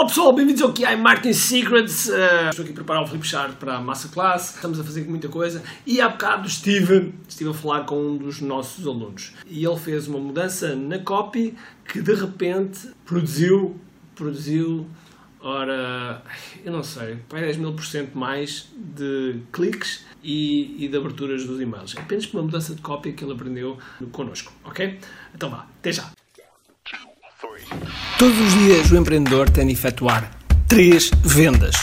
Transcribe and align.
Olá 0.00 0.08
pessoal, 0.08 0.34
bem-vindos 0.34 0.62
ao 0.62 0.72
QI 0.72 0.96
Marketing 0.96 1.34
Secrets. 1.34 2.08
Uh, 2.08 2.48
estou 2.48 2.62
aqui 2.62 2.72
a 2.72 2.74
preparar 2.74 3.02
o 3.02 3.06
Flipchart 3.06 3.56
para 3.56 3.76
a 3.76 3.80
Masterclass. 3.82 4.54
Estamos 4.54 4.80
a 4.80 4.82
fazer 4.82 5.06
muita 5.06 5.28
coisa. 5.28 5.62
E 5.86 6.00
há 6.00 6.08
bocado 6.08 6.48
estive, 6.48 7.12
estive 7.28 7.50
a 7.50 7.52
falar 7.52 7.84
com 7.84 7.96
um 7.96 8.16
dos 8.16 8.40
nossos 8.40 8.86
alunos. 8.86 9.34
E 9.46 9.62
ele 9.62 9.76
fez 9.76 10.08
uma 10.08 10.18
mudança 10.18 10.74
na 10.74 11.00
copy 11.00 11.54
que 11.86 12.00
de 12.00 12.14
repente 12.14 12.88
produziu, 13.04 13.78
produziu, 14.14 14.88
ora, 15.38 16.22
eu 16.64 16.72
não 16.72 16.82
sei, 16.82 17.18
vai 17.28 17.42
10 17.42 17.58
mil 17.58 17.74
por 17.74 17.84
cento 17.84 18.16
mais 18.16 18.72
de 18.74 19.42
cliques 19.52 20.06
e, 20.24 20.82
e, 20.82 20.88
de 20.88 20.96
aberturas 20.96 21.44
dos 21.44 21.60
e-mails. 21.60 21.94
Apenas 21.98 22.24
por 22.24 22.38
uma 22.38 22.44
mudança 22.44 22.74
de 22.74 22.80
cópia 22.80 23.12
que 23.12 23.22
ele 23.22 23.34
aprendeu 23.34 23.76
connosco, 24.12 24.50
ok? 24.64 24.98
Então 25.34 25.50
vá, 25.50 25.66
até 25.78 25.92
já. 25.92 26.10
Todos 28.20 28.38
os 28.38 28.52
dias 28.52 28.90
o 28.90 28.96
empreendedor 28.98 29.48
tem 29.48 29.66
de 29.66 29.72
efetuar 29.72 30.30
três 30.68 31.10
vendas: 31.24 31.74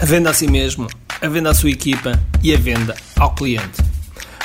a 0.00 0.04
venda 0.04 0.30
a 0.30 0.32
si 0.32 0.46
mesmo, 0.46 0.86
a 1.20 1.26
venda 1.26 1.50
à 1.50 1.54
sua 1.54 1.68
equipa 1.68 2.12
e 2.44 2.54
a 2.54 2.56
venda 2.56 2.94
ao 3.18 3.34
cliente. 3.34 3.82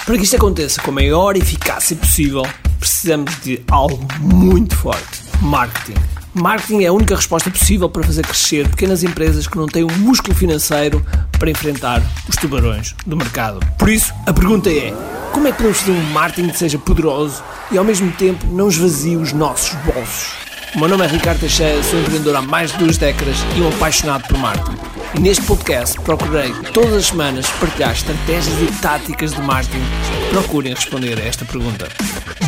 Para 0.08 0.18
que 0.18 0.24
isto 0.24 0.38
aconteça 0.38 0.82
com 0.82 0.90
a 0.90 0.94
maior 0.96 1.38
eficácia 1.38 1.96
possível, 1.96 2.42
precisamos 2.80 3.32
de 3.44 3.62
algo 3.70 4.08
muito 4.20 4.76
forte: 4.76 5.22
marketing. 5.40 6.02
Marketing 6.34 6.84
é 6.84 6.88
a 6.88 6.94
única 6.94 7.16
resposta 7.16 7.52
possível 7.52 7.90
para 7.90 8.02
fazer 8.02 8.26
crescer 8.26 8.68
pequenas 8.68 9.04
empresas 9.04 9.46
que 9.46 9.56
não 9.56 9.68
têm 9.68 9.84
um 9.84 9.98
músculo 10.00 10.34
financeiro 10.36 11.06
para 11.38 11.52
enfrentar 11.52 12.02
os 12.28 12.36
tubarões 12.38 12.96
do 13.06 13.16
mercado. 13.16 13.60
Por 13.78 13.90
isso, 13.90 14.12
a 14.26 14.34
pergunta 14.34 14.72
é: 14.72 14.92
como 15.32 15.48
é 15.48 15.52
que 15.52 15.58
podemos 15.58 15.78
fazer 15.78 15.92
um 15.92 16.10
marketing 16.12 16.50
que 16.50 16.58
seja 16.58 16.80
poderoso 16.80 17.44
e 17.72 17.78
ao 17.78 17.84
mesmo 17.84 18.12
tempo 18.14 18.48
não 18.48 18.68
esvazie 18.68 19.16
os 19.16 19.32
nossos 19.32 19.76
bolsos? 19.84 20.45
O 20.76 20.80
meu 20.80 20.90
nome 20.90 21.06
é 21.06 21.08
Ricardo 21.08 21.40
Teixeira, 21.40 21.82
sou 21.84 21.98
empreendedor 21.98 22.36
há 22.36 22.42
mais 22.42 22.74
de 22.74 22.80
duas 22.80 22.98
décadas 22.98 23.38
e 23.56 23.62
um 23.62 23.70
apaixonado 23.70 24.28
por 24.28 24.38
marketing. 24.38 24.78
E 25.16 25.22
neste 25.22 25.46
podcast 25.46 25.98
procurei 26.02 26.52
todas 26.74 26.94
as 26.94 27.06
semanas 27.06 27.50
partilhar 27.52 27.94
estratégias 27.94 28.62
e 28.62 28.82
táticas 28.82 29.32
de 29.32 29.42
marketing 29.42 29.82
procurem 30.32 30.74
responder 30.74 31.18
a 31.18 31.24
esta 31.24 31.46
pergunta. 31.46 31.88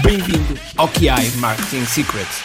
Bem-vindo 0.03 0.59
ao 0.75 0.89
QI 0.89 1.31
Marketing 1.38 1.86
Secrets. 1.86 2.42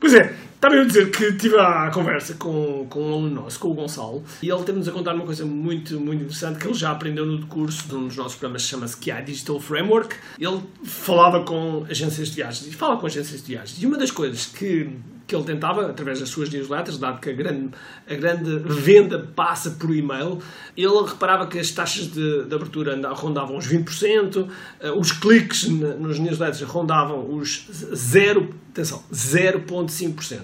Pois 0.00 0.12
é, 0.12 0.34
Estava 0.60 0.74
a 0.74 0.84
dizer 0.84 1.10
que 1.10 1.32
tive 1.32 1.58
a 1.58 1.90
conversa 1.90 2.34
com, 2.34 2.86
com 2.90 3.00
um 3.00 3.14
aluno 3.14 3.42
nosso, 3.44 3.58
com 3.58 3.68
o 3.68 3.72
Gonçalo, 3.72 4.22
e 4.42 4.50
ele 4.50 4.62
teve-nos 4.62 4.86
a 4.88 4.92
contar 4.92 5.14
uma 5.14 5.24
coisa 5.24 5.42
muito, 5.46 5.98
muito 5.98 6.24
interessante 6.24 6.58
que 6.58 6.66
ele 6.66 6.74
já 6.74 6.90
aprendeu 6.90 7.24
no 7.24 7.46
curso 7.46 7.88
de 7.88 7.94
um 7.94 8.08
dos 8.08 8.16
nossos 8.18 8.34
programas 8.34 8.64
que 8.64 8.68
chama-se 8.68 8.94
QI 8.98 9.22
Digital 9.24 9.58
Framework. 9.58 10.14
Ele 10.38 10.60
falava 10.84 11.44
com 11.44 11.86
agências 11.88 12.28
de 12.28 12.34
viagens 12.34 12.66
e 12.66 12.76
fala 12.76 12.98
com 12.98 13.06
agências 13.06 13.40
de 13.40 13.54
viagens. 13.54 13.82
E 13.82 13.86
uma 13.86 13.96
das 13.96 14.10
coisas 14.10 14.44
que 14.44 14.98
que 15.30 15.36
ele 15.36 15.44
tentava, 15.44 15.88
através 15.88 16.18
das 16.18 16.28
suas 16.28 16.50
newsletters, 16.50 16.98
dado 16.98 17.20
que 17.20 17.30
a 17.30 17.32
grande, 17.32 17.70
a 18.08 18.14
grande 18.16 18.58
venda 18.66 19.30
passa 19.36 19.70
por 19.70 19.94
e-mail, 19.94 20.40
ele 20.76 21.06
reparava 21.06 21.46
que 21.46 21.56
as 21.56 21.70
taxas 21.70 22.08
de, 22.08 22.46
de 22.46 22.52
abertura 22.52 22.98
rondavam 23.12 23.56
os 23.56 23.68
20%, 23.68 24.48
eh, 24.80 24.90
os 24.90 25.12
cliques 25.12 25.68
nos 25.68 26.18
newsletters 26.18 26.62
rondavam 26.62 27.32
os 27.32 27.64
0, 27.94 28.52
atenção, 28.70 29.02
0,5%. 29.12 30.40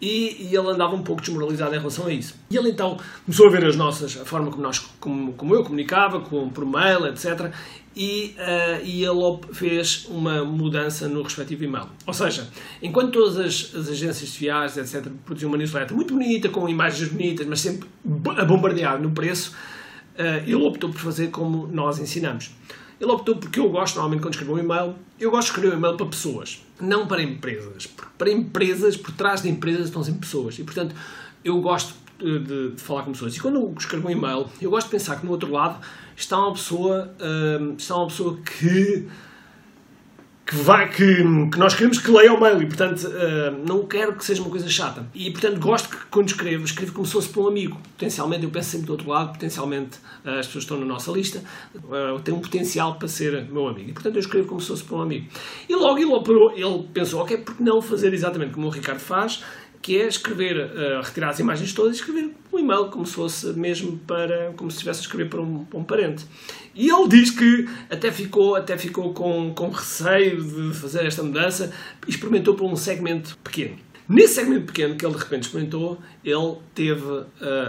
E, 0.00 0.48
e, 0.50 0.56
ele 0.56 0.68
andava 0.68 0.96
um 0.96 1.02
pouco 1.02 1.22
desmoralizado 1.22 1.76
em 1.76 1.78
relação 1.78 2.08
a 2.08 2.12
isso. 2.12 2.34
E 2.50 2.56
ele 2.56 2.70
então 2.70 2.96
começou 3.24 3.46
a 3.46 3.50
ver 3.50 3.64
as 3.64 3.76
nossas, 3.76 4.20
a 4.20 4.24
forma 4.24 4.50
como, 4.50 4.60
nós, 4.60 4.80
como, 4.98 5.32
como 5.34 5.54
eu 5.54 5.62
comunicava, 5.62 6.20
com, 6.20 6.50
por 6.50 6.66
mail, 6.66 7.06
etc 7.06 7.52
e, 7.96 8.34
uh, 8.38 8.84
e 8.84 9.04
ele 9.04 9.40
fez 9.52 10.06
uma 10.08 10.44
mudança 10.44 11.08
no 11.08 11.22
respectivo 11.22 11.64
e-mail. 11.64 11.86
Ou 12.06 12.14
seja, 12.14 12.48
enquanto 12.82 13.12
todas 13.12 13.38
as, 13.38 13.74
as 13.74 13.88
agências 13.88 14.30
de 14.30 14.38
viagens, 14.38 14.76
etc., 14.76 15.10
produziam 15.24 15.50
uma 15.50 15.58
newsletter 15.58 15.94
muito 15.94 16.14
bonita, 16.14 16.48
com 16.48 16.68
imagens 16.68 17.08
bonitas, 17.08 17.46
mas 17.46 17.60
sempre 17.60 17.88
a 18.36 18.44
bombardear 18.44 19.00
no 19.00 19.10
preço, 19.10 19.54
uh, 20.18 20.42
ele 20.44 20.54
optou 20.54 20.90
por 20.90 21.00
fazer 21.00 21.28
como 21.28 21.66
nós 21.66 21.98
ensinamos. 21.98 22.50
Ele 23.02 23.10
optou 23.10 23.34
porque 23.34 23.58
eu 23.58 23.68
gosto, 23.68 23.96
normalmente, 23.96 24.22
quando 24.22 24.34
escrevo 24.34 24.54
um 24.54 24.58
e-mail, 24.60 24.94
eu 25.18 25.28
gosto 25.28 25.48
de 25.48 25.54
escrever 25.54 25.74
um 25.74 25.78
e-mail 25.78 25.96
para 25.96 26.06
pessoas, 26.06 26.64
não 26.80 27.04
para 27.04 27.20
empresas. 27.20 27.84
Porque 27.84 28.12
para 28.16 28.30
empresas, 28.30 28.96
por 28.96 29.10
trás 29.10 29.42
de 29.42 29.48
empresas 29.48 29.86
estão 29.86 30.04
sempre 30.04 30.20
pessoas. 30.20 30.56
E, 30.56 30.62
portanto, 30.62 30.94
eu 31.44 31.60
gosto 31.60 31.94
de, 32.16 32.70
de, 32.70 32.80
falar 32.80 33.02
com 33.02 33.10
pessoas. 33.10 33.34
E 33.34 33.40
quando 33.40 33.56
eu 33.56 33.74
escrevo 33.76 34.06
um 34.06 34.10
e-mail, 34.12 34.46
eu 34.60 34.70
gosto 34.70 34.86
de 34.86 34.92
pensar 34.92 35.16
que 35.16 35.26
no 35.26 35.32
outro 35.32 35.50
lado 35.50 35.84
está 36.16 36.38
uma 36.38 36.52
pessoa, 36.52 37.12
uh, 37.18 37.74
está 37.76 37.96
uma 37.96 38.06
pessoa 38.06 38.38
que 38.38 39.08
que, 40.44 40.56
vai, 40.56 40.88
que, 40.88 41.16
que 41.50 41.58
nós 41.58 41.74
queremos 41.74 41.98
que 41.98 42.10
leia 42.10 42.32
o 42.32 42.40
mail 42.40 42.60
e, 42.62 42.66
portanto, 42.66 43.06
uh, 43.06 43.66
não 43.66 43.86
quero 43.86 44.14
que 44.14 44.24
seja 44.24 44.42
uma 44.42 44.50
coisa 44.50 44.68
chata. 44.68 45.06
E, 45.14 45.30
portanto, 45.30 45.60
gosto 45.60 45.88
que, 45.88 45.96
quando 46.10 46.28
escrevo, 46.28 46.64
escrevo 46.64 46.92
como 46.92 47.06
se 47.06 47.12
fosse 47.12 47.28
para 47.28 47.42
um 47.42 47.48
amigo. 47.48 47.80
Potencialmente, 47.92 48.44
eu 48.44 48.50
penso 48.50 48.70
sempre 48.70 48.86
do 48.86 48.92
outro 48.92 49.08
lado, 49.08 49.32
potencialmente 49.32 49.98
uh, 50.24 50.30
as 50.40 50.46
pessoas 50.46 50.64
estão 50.64 50.78
na 50.78 50.84
nossa 50.84 51.10
lista, 51.12 51.42
uh, 51.74 52.18
têm 52.20 52.34
um 52.34 52.40
potencial 52.40 52.96
para 52.96 53.08
ser 53.08 53.44
meu 53.50 53.68
amigo. 53.68 53.90
E, 53.90 53.92
portanto, 53.92 54.16
eu 54.16 54.20
escrevo 54.20 54.48
como 54.48 54.60
se 54.60 54.68
fosse 54.68 54.82
para 54.84 54.96
um 54.96 55.02
amigo. 55.02 55.26
E 55.68 55.74
logo 55.74 55.98
ele, 55.98 56.60
ele 56.60 56.88
pensou, 56.92 57.20
ok, 57.22 57.38
por 57.38 57.56
que 57.56 57.62
não 57.62 57.80
fazer 57.80 58.12
exatamente 58.12 58.52
como 58.52 58.66
o 58.66 58.70
Ricardo 58.70 59.00
faz, 59.00 59.42
que 59.82 60.00
é 60.00 60.06
escrever, 60.06 60.56
uh, 60.56 61.02
retirar 61.02 61.30
as 61.30 61.40
imagens 61.40 61.72
todas 61.72 61.96
e 61.96 61.98
escrever 61.98 62.30
um 62.52 62.58
e-mail 62.58 62.86
como 62.86 63.04
se 63.04 63.14
fosse 63.14 63.46
mesmo 63.54 63.98
para, 64.06 64.52
como 64.56 64.70
se 64.70 64.76
estivesse 64.76 65.00
a 65.00 65.02
escrever 65.02 65.28
para 65.28 65.42
um, 65.42 65.64
para 65.64 65.78
um 65.78 65.84
parente. 65.84 66.24
E 66.74 66.88
ele 66.88 67.08
diz 67.08 67.30
que 67.30 67.68
até 67.90 68.12
ficou, 68.12 68.54
até 68.54 68.78
ficou 68.78 69.12
com, 69.12 69.52
com 69.52 69.70
receio 69.70 70.40
de 70.42 70.72
fazer 70.74 71.04
esta 71.04 71.22
mudança 71.22 71.72
e 72.06 72.10
experimentou 72.10 72.54
por 72.54 72.70
um 72.70 72.76
segmento 72.76 73.36
pequeno. 73.42 73.76
Nesse 74.08 74.34
segmento 74.34 74.66
pequeno 74.66 74.94
que 74.96 75.04
ele 75.04 75.14
de 75.14 75.20
repente 75.20 75.44
experimentou, 75.44 75.98
ele 76.24 76.56
teve 76.74 77.02
uh, 77.02 77.26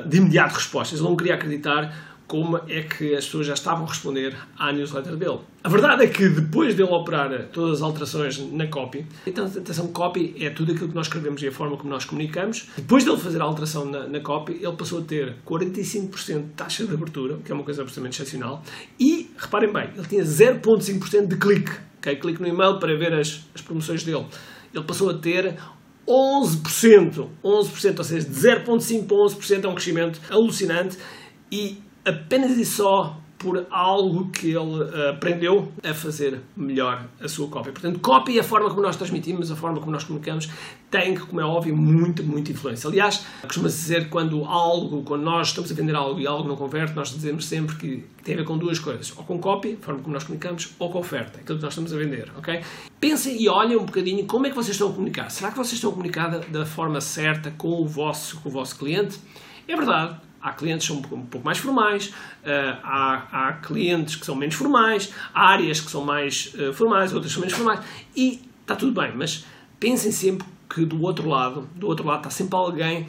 de 0.08 0.18
imediato 0.18 0.56
respostas. 0.56 1.00
Ele 1.00 1.10
não 1.10 1.16
queria 1.16 1.36
acreditar 1.36 2.13
como 2.28 2.58
é 2.68 2.82
que 2.82 3.16
as 3.16 3.26
pessoas 3.26 3.48
já 3.48 3.54
estavam 3.54 3.86
a 3.86 3.88
responder 3.88 4.36
à 4.58 4.72
newsletter 4.72 5.16
dele. 5.16 5.40
A 5.64 5.70
verdade 5.70 6.04
é 6.04 6.08
que 6.08 6.28
depois 6.28 6.76
dele 6.76 6.90
operar 6.90 7.48
todas 7.52 7.78
as 7.78 7.82
alterações 7.82 8.40
na 8.52 8.68
copy, 8.68 9.06
então, 9.26 9.46
atenção, 9.46 9.88
copy 9.88 10.36
é 10.40 10.50
tudo 10.50 10.72
aquilo 10.72 10.90
que 10.90 10.96
nós 10.96 11.08
escrevemos 11.08 11.42
e 11.42 11.48
a 11.48 11.52
forma 11.52 11.78
como 11.78 11.90
nós 11.90 12.06
comunicamos. 12.06 12.70
Depois 12.76 13.04
dele 13.04 13.18
fazer 13.18 13.42
a 13.42 13.46
alteração 13.46 13.86
na, 13.86 14.08
na 14.08 14.20
copy, 14.20 14.54
ele 14.54 14.76
passou 14.76 15.00
a 15.00 15.04
ter 15.04 15.36
45% 15.46 16.42
de 16.42 16.50
taxa 16.54 16.86
de 16.86 16.94
abertura, 16.94 17.38
que 17.38 17.52
é 17.52 17.56
uma 17.56 17.64
coisa 17.64 17.82
absolutamente 17.82 18.22
excepcional, 18.22 18.64
e, 19.00 19.32
reparem 19.38 19.72
bem, 19.72 19.90
ele 19.96 20.08
tinha 20.08 20.24
0,5% 20.24 21.28
de 21.28 21.38
clique. 21.38 21.72
Okay? 22.00 22.16
Clique 22.18 22.42
no 22.42 22.48
e-mail 22.48 22.80
para 22.80 22.98
ver 22.98 23.14
as, 23.14 23.48
as 23.54 23.62
promoções 23.62 24.04
dele. 24.04 24.26
Ele 24.74 24.84
passou 24.84 25.10
a 25.10 25.14
ter 25.14 25.56
11%, 26.08 27.30
11%, 27.44 27.98
ou 27.98 28.04
seja, 28.04 28.28
de 28.28 28.36
0,5% 28.36 29.08
para 29.08 29.18
11% 29.18 29.64
é 29.64 29.68
um 29.68 29.76
crescimento 29.76 30.20
alucinante 30.30 30.98
e 31.52 31.78
apenas 32.06 32.58
e 32.58 32.66
só 32.66 33.20
por 33.44 33.68
algo 33.70 34.30
que 34.30 34.48
ele 34.48 34.58
uh, 34.58 35.10
aprendeu 35.10 35.70
a 35.84 35.94
fazer 35.94 36.40
melhor 36.56 37.06
a 37.20 37.28
sua 37.28 37.50
cópia. 37.50 37.74
Portanto, 37.74 38.00
cópia 38.00 38.36
e 38.36 38.40
a 38.40 38.44
forma 38.44 38.70
como 38.70 38.82
nós 38.82 38.96
transmitimos, 38.96 39.52
a 39.52 39.56
forma 39.56 39.82
como 39.82 39.92
nós 39.92 40.06
comunicamos, 40.06 40.50
tem, 40.90 41.14
como 41.14 41.42
é 41.42 41.44
óbvio, 41.44 41.76
muita, 41.76 42.24
muita 42.24 42.54
influência. 42.54 42.90
Aliás, 42.90 43.26
costuma-se 43.42 43.82
dizer 43.82 44.06
que 44.06 44.10
quando 44.10 44.46
algo, 44.46 45.04
quando 45.04 45.24
nós 45.24 45.50
estamos 45.50 45.70
a 45.70 45.76
vender 45.76 45.94
algo 45.94 46.22
e 46.22 46.26
algo 46.26 46.48
não 46.48 46.56
converte, 46.56 46.96
nós 46.96 47.10
dizemos 47.10 47.46
sempre 47.46 47.76
que 47.76 48.06
tem 48.24 48.36
a 48.36 48.38
ver 48.38 48.46
com 48.46 48.58
duas 48.58 48.80
coisas. 48.80 49.12
Ou 49.18 49.26
com 49.26 49.38
cópia, 49.38 49.76
a 49.78 49.84
forma 49.84 50.00
como 50.00 50.14
nós 50.14 50.24
comunicamos, 50.24 50.74
ou 50.80 50.90
com 50.90 51.00
oferta, 51.00 51.40
aquilo 51.42 51.58
que 51.58 51.64
nós 51.66 51.74
estamos 51.74 51.92
a 51.92 51.98
vender, 51.98 52.32
ok? 52.38 52.62
Pensem 52.98 53.42
e 53.42 53.50
olhem 53.50 53.76
um 53.76 53.84
bocadinho 53.84 54.26
como 54.26 54.48
é 54.48 54.50
que 54.52 54.56
vocês 54.56 54.76
estão 54.76 54.88
a 54.88 54.94
comunicar. 54.94 55.30
Será 55.30 55.52
que 55.52 55.58
vocês 55.58 55.74
estão 55.74 55.90
a 55.90 55.94
comunicar 55.94 56.30
da 56.30 56.66
forma 56.66 57.02
certa 57.02 57.52
com 57.52 57.82
o 57.82 57.86
vosso, 57.86 58.40
com 58.40 58.48
o 58.48 58.52
vosso 58.54 58.78
cliente? 58.78 59.20
É 59.68 59.76
verdade, 59.76 60.18
Há 60.44 60.52
clientes 60.52 60.88
que 60.88 60.94
são 60.94 61.18
um 61.18 61.26
pouco 61.26 61.46
mais 61.46 61.58
formais, 61.58 62.08
uh, 62.08 62.78
há, 62.84 63.28
há, 63.32 63.54
clientes 63.54 64.18
que 64.18 64.26
são 64.26 64.36
menos 64.36 64.56
formais, 64.56 65.14
há 65.34 65.52
áreas 65.52 65.80
que 65.80 65.90
são 65.90 66.04
mais 66.04 66.54
uh, 66.56 66.74
formais, 66.74 67.14
outras 67.14 67.32
são 67.32 67.40
menos 67.40 67.56
formais, 67.56 67.80
e 68.14 68.42
está 68.62 68.76
tudo 68.76 69.00
bem, 69.00 69.14
mas 69.16 69.46
pensem 69.80 70.12
sempre 70.12 70.46
que 70.70 70.86
do 70.86 71.02
outro 71.02 71.30
lado, 71.30 71.70
do 71.76 71.88
outro 71.88 72.06
lado 72.06 72.18
está 72.18 72.30
sempre 72.30 72.58
alguém 72.58 73.08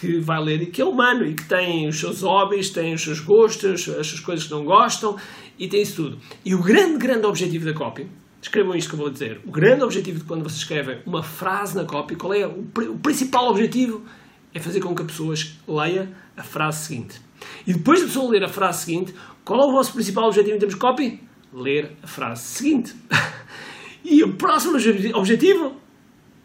que 0.00 0.18
vai 0.18 0.42
ler 0.42 0.62
e 0.62 0.66
que 0.66 0.80
é 0.80 0.84
humano 0.84 1.24
e 1.24 1.34
que 1.34 1.44
tem 1.44 1.86
os 1.88 1.98
seus 1.98 2.22
hobbies, 2.22 2.70
tem 2.70 2.94
os 2.94 3.02
seus 3.02 3.20
gostos, 3.20 3.88
as 3.88 4.06
suas 4.06 4.20
coisas 4.20 4.46
que 4.46 4.50
não 4.50 4.64
gostam 4.64 5.16
e 5.58 5.68
tem 5.68 5.82
isso 5.82 6.02
tudo. 6.02 6.18
E 6.44 6.54
o 6.54 6.62
grande, 6.62 6.98
grande 6.98 7.26
objetivo 7.26 7.64
da 7.64 7.74
copy, 7.74 8.08
escrevam 8.40 8.74
isto 8.74 8.88
que 8.88 8.94
eu 8.94 8.98
vou 8.98 9.10
dizer, 9.10 9.40
o 9.46 9.50
grande 9.50 9.84
objetivo 9.84 10.18
de 10.18 10.24
quando 10.24 10.42
vocês 10.42 10.58
escrevem 10.58 11.00
uma 11.06 11.22
frase 11.22 11.76
na 11.76 11.84
copy, 11.84 12.16
qual 12.16 12.34
é 12.34 12.46
o, 12.46 12.64
o 12.90 12.98
principal 12.98 13.48
objetivo? 13.48 14.02
É 14.54 14.60
fazer 14.60 14.80
com 14.80 14.94
que 14.94 15.02
a 15.02 15.04
pessoa 15.04 15.34
leia 15.66 16.10
a 16.36 16.42
frase 16.42 16.86
seguinte. 16.86 17.20
E 17.66 17.72
depois 17.72 17.98
de 17.98 18.04
a 18.04 18.08
pessoa 18.08 18.30
ler 18.30 18.44
a 18.44 18.48
frase 18.48 18.84
seguinte, 18.84 19.14
qual 19.44 19.60
é 19.60 19.66
o 19.66 19.72
vosso 19.72 19.92
principal 19.92 20.26
objetivo 20.26 20.56
em 20.56 20.58
termos 20.58 20.74
de 20.74 20.80
copy? 20.80 21.20
Ler 21.52 21.96
a 22.02 22.06
frase 22.06 22.42
seguinte. 22.42 22.94
e 24.04 24.22
o 24.22 24.36
próximo 24.36 24.76
objetivo? 25.14 25.82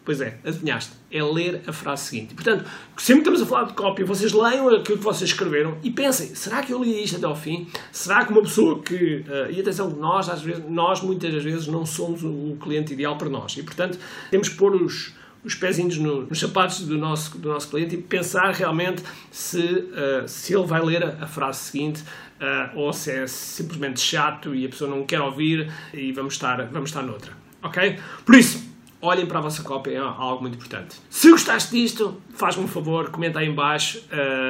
Pois 0.08 0.22
é, 0.22 0.38
adivinhaste, 0.42 0.92
é 1.10 1.22
ler 1.22 1.62
a 1.66 1.72
frase 1.72 2.06
seguinte. 2.06 2.34
Portanto, 2.34 2.64
sempre 2.96 3.24
que 3.24 3.28
estamos 3.28 3.42
a 3.42 3.46
falar 3.46 3.64
de 3.64 3.74
cópia, 3.74 4.06
vocês 4.06 4.32
leiam 4.32 4.66
aquilo 4.70 4.96
que 4.96 5.04
vocês 5.04 5.28
escreveram 5.28 5.76
e 5.82 5.90
pensem, 5.90 6.34
será 6.34 6.62
que 6.62 6.72
eu 6.72 6.82
li 6.82 7.04
isto 7.04 7.18
até 7.18 7.26
ao 7.26 7.36
fim? 7.36 7.68
Será 7.92 8.24
que 8.24 8.32
uma 8.32 8.40
pessoa 8.40 8.80
que... 8.82 8.94
Uh, 8.94 9.50
e 9.50 9.60
atenção, 9.60 9.90
nós, 9.90 10.30
às 10.30 10.40
vezes, 10.40 10.64
nós 10.66 11.02
muitas 11.02 11.30
das 11.34 11.44
vezes 11.44 11.66
não 11.66 11.84
somos 11.84 12.24
o 12.24 12.56
cliente 12.58 12.94
ideal 12.94 13.18
para 13.18 13.28
nós. 13.28 13.54
E, 13.58 13.62
portanto, 13.62 13.98
temos 14.30 14.48
que 14.48 14.56
pôr 14.56 14.76
os, 14.76 15.14
os 15.48 15.54
pezinhos 15.54 15.96
no, 15.96 16.26
nos 16.26 16.38
sapatos 16.38 16.80
do 16.80 16.98
nosso, 16.98 17.38
do 17.38 17.48
nosso 17.48 17.70
cliente 17.70 17.94
e 17.94 18.02
pensar 18.02 18.52
realmente 18.52 19.02
se, 19.30 19.58
uh, 19.58 20.28
se 20.28 20.54
ele 20.54 20.66
vai 20.66 20.82
ler 20.82 21.02
a, 21.02 21.24
a 21.24 21.26
frase 21.26 21.60
seguinte 21.60 22.02
uh, 22.02 22.78
ou 22.78 22.92
se 22.92 23.10
é 23.10 23.26
simplesmente 23.26 23.98
chato 23.98 24.54
e 24.54 24.66
a 24.66 24.68
pessoa 24.68 24.90
não 24.90 25.06
quer 25.06 25.22
ouvir 25.22 25.72
e 25.94 26.12
vamos 26.12 26.34
estar, 26.34 26.66
vamos 26.66 26.90
estar 26.90 27.02
noutra. 27.02 27.32
Ok? 27.62 27.98
Por 28.26 28.34
isso, 28.34 28.62
olhem 29.00 29.24
para 29.24 29.38
a 29.38 29.40
vossa 29.40 29.62
cópia, 29.62 29.92
é 29.92 29.96
algo 29.96 30.42
muito 30.42 30.56
importante. 30.56 30.96
Se 31.08 31.30
gostaste 31.30 31.74
disto, 31.74 32.20
faz-me 32.34 32.64
um 32.64 32.68
favor, 32.68 33.08
comenta 33.08 33.38
aí 33.38 33.48
em 33.48 33.54
baixo 33.54 34.04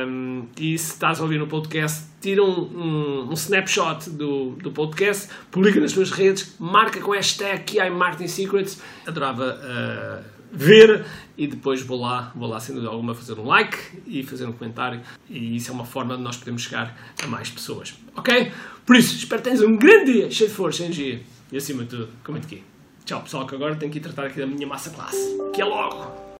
um, 0.05 0.47
e 0.59 0.77
se 0.77 0.95
estás 0.95 1.21
a 1.21 1.23
ouvir 1.23 1.39
no 1.39 1.47
podcast, 1.47 2.09
tira 2.21 2.43
um, 2.43 2.61
um, 2.61 3.29
um, 3.31 3.33
snapshot 3.35 4.11
do, 4.11 4.57
do 4.57 4.73
podcast, 4.73 5.29
publica 5.49 5.79
nas 5.79 5.93
tuas 5.93 6.11
redes, 6.11 6.57
marca 6.59 7.01
com 7.01 7.13
hashtag 7.13 7.63
QI 7.63 7.89
Marketing 7.89 8.27
Secrets. 8.27 8.83
Adorava 9.07 9.61
uh, 9.63 10.38
ver 10.51 11.05
e 11.37 11.47
depois 11.47 11.83
vou 11.83 12.01
lá, 12.01 12.33
vou 12.35 12.49
lá 12.49 12.59
sem 12.59 12.75
dúvida 12.75 12.91
alguma 12.91 13.15
fazer 13.15 13.39
um 13.39 13.45
like 13.45 13.79
e 14.07 14.23
fazer 14.23 14.47
um 14.47 14.53
comentário 14.53 15.01
e 15.29 15.57
isso 15.57 15.71
é 15.71 15.75
uma 15.75 15.85
forma 15.85 16.17
de 16.17 16.23
nós 16.23 16.37
podermos 16.37 16.63
chegar 16.63 16.97
a 17.23 17.27
mais 17.27 17.51
pessoas, 17.51 17.95
ok? 18.17 18.53
Por 18.85 18.97
isso, 18.97 19.15
espero 19.17 19.43
que 19.43 19.49
tenhas 19.49 19.63
um 19.63 19.77
grande 19.77 20.13
dia, 20.13 20.31
cheio 20.31 20.49
de 20.49 20.57
força, 20.57 20.83
energia 20.83 21.21
e 21.53 21.57
acima 21.57 21.85
de 21.85 21.91
tudo, 21.91 22.09
comente 22.25 22.47
aqui. 22.47 22.63
Tchau 23.05 23.23
pessoal, 23.23 23.47
que 23.47 23.55
agora 23.55 23.77
tenho 23.77 23.91
que 23.91 23.99
ir 23.99 24.03
tratar 24.03 24.27
aqui 24.27 24.39
da 24.39 24.47
minha 24.47 24.67
massa 24.67 24.91
classe, 24.91 25.37
que 25.55 25.63
é 25.63 25.65
logo! 25.65 26.29